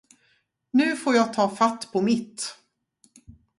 Nu 0.71 0.95
får 0.95 1.15
jag 1.15 1.33
ta 1.33 1.49
fatt 1.49 1.89
på 1.91 2.01
mitt. 2.01 2.55